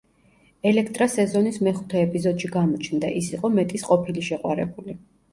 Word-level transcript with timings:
ელექტრა 0.67 1.07
სეზონის 1.15 1.59
მეხუთე 1.67 1.99
ეპიზოდში 2.05 2.49
გამოჩნდა, 2.55 3.11
ის 3.19 3.27
იყო 3.35 3.51
მეტის 3.59 3.85
ყოფილი 3.91 4.25
შეყვარებული. 4.29 4.97